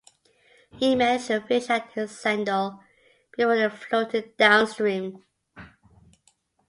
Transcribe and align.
He 0.79 0.95
managed 0.95 1.27
to 1.27 1.41
fish 1.41 1.69
out 1.69 1.91
his 1.93 2.09
sandal 2.17 2.83
before 3.37 3.53
it 3.53 3.71
floated 3.71 4.35
downstream. 4.35 5.23